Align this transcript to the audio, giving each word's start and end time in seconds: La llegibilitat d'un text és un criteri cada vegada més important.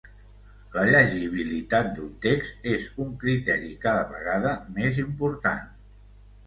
La 0.75 0.85
llegibilitat 0.93 1.91
d'un 1.99 2.09
text 2.25 2.67
és 2.73 2.89
un 3.07 3.15
criteri 3.25 3.73
cada 3.87 4.09
vegada 4.17 4.59
més 4.81 5.01
important. 5.09 5.67